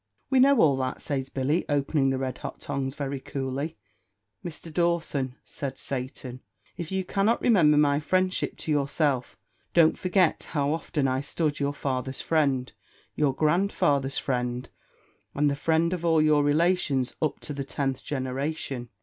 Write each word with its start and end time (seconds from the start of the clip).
"We 0.31 0.39
know 0.39 0.59
all 0.61 0.77
that," 0.77 0.99
says 0.99 1.29
Billy, 1.29 1.63
opening 1.69 2.09
the 2.09 2.17
red 2.17 2.39
hot 2.39 2.59
tongs 2.59 2.95
very 2.95 3.19
coolly. 3.19 3.77
"Mr. 4.43 4.73
Dawson," 4.73 5.35
said 5.45 5.77
Satan, 5.77 6.41
"if 6.75 6.91
you 6.91 7.03
cannot 7.05 7.39
remember 7.39 7.77
my 7.77 7.99
friendship 7.99 8.57
to 8.57 8.71
yourself, 8.71 9.37
don't 9.75 9.99
forget 9.99 10.41
how 10.53 10.73
often 10.73 11.07
I 11.07 11.21
stood 11.21 11.59
your 11.59 11.75
father's 11.75 12.19
friend, 12.19 12.71
your 13.13 13.35
grandfather's 13.35 14.17
friend, 14.17 14.69
and 15.35 15.51
the 15.51 15.55
friend 15.55 15.93
of 15.93 16.03
all 16.03 16.19
your 16.19 16.43
relations 16.43 17.13
up 17.21 17.39
to 17.41 17.53
the 17.53 17.63
tenth 17.63 18.03
generation. 18.03 18.89